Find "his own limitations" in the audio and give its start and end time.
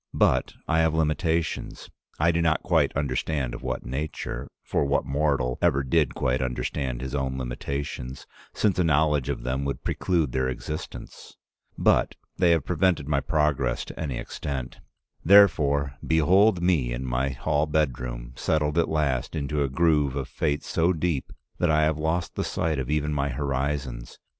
7.01-8.25